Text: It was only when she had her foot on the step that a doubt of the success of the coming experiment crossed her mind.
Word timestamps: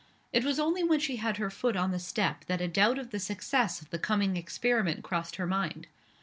It 0.33 0.43
was 0.43 0.59
only 0.59 0.83
when 0.83 0.99
she 0.99 1.17
had 1.17 1.37
her 1.37 1.51
foot 1.51 1.75
on 1.75 1.91
the 1.91 1.99
step 1.99 2.45
that 2.45 2.59
a 2.59 2.67
doubt 2.67 2.97
of 2.97 3.11
the 3.11 3.19
success 3.19 3.83
of 3.83 3.91
the 3.91 3.99
coming 3.99 4.35
experiment 4.35 5.03
crossed 5.03 5.35
her 5.35 5.45
mind. 5.45 5.85